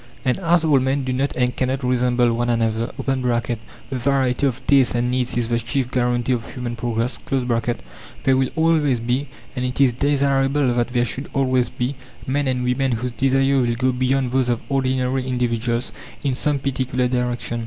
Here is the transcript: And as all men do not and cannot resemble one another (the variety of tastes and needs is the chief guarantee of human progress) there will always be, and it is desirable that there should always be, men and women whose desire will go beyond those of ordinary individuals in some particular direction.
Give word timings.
And 0.25 0.39
as 0.39 0.63
all 0.63 0.79
men 0.79 1.03
do 1.03 1.13
not 1.13 1.35
and 1.37 1.55
cannot 1.55 1.83
resemble 1.83 2.33
one 2.33 2.49
another 2.49 2.87
(the 2.97 3.57
variety 3.91 4.47
of 4.47 4.59
tastes 4.65 4.95
and 4.95 5.11
needs 5.11 5.37
is 5.37 5.47
the 5.47 5.59
chief 5.59 5.91
guarantee 5.91 6.31
of 6.33 6.53
human 6.55 6.75
progress) 6.75 7.19
there 8.23 8.35
will 8.35 8.49
always 8.55 8.99
be, 8.99 9.27
and 9.55 9.63
it 9.63 9.79
is 9.79 9.93
desirable 9.93 10.73
that 10.73 10.87
there 10.87 11.05
should 11.05 11.29
always 11.35 11.69
be, 11.69 11.97
men 12.25 12.47
and 12.47 12.63
women 12.63 12.93
whose 12.93 13.11
desire 13.11 13.59
will 13.61 13.75
go 13.75 13.91
beyond 13.91 14.31
those 14.31 14.49
of 14.49 14.63
ordinary 14.69 15.27
individuals 15.27 15.91
in 16.23 16.33
some 16.33 16.57
particular 16.57 17.07
direction. 17.07 17.59